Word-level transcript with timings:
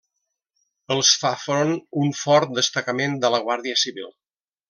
Els 0.95 1.11
fa 1.23 1.33
front 1.41 1.75
un 2.05 2.09
fort 2.21 2.55
destacament 2.59 3.21
de 3.27 3.33
la 3.35 3.43
Guàrdia 3.47 3.79
Civil. 3.85 4.11